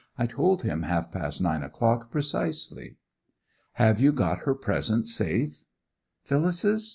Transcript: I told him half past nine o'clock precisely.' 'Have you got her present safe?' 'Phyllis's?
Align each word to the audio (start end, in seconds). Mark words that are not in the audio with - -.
I 0.17 0.25
told 0.25 0.63
him 0.63 0.81
half 0.81 1.11
past 1.11 1.41
nine 1.41 1.61
o'clock 1.61 2.09
precisely.' 2.09 2.97
'Have 3.73 3.99
you 4.01 4.11
got 4.11 4.39
her 4.45 4.55
present 4.55 5.07
safe?' 5.07 5.63
'Phyllis's? 6.23 6.89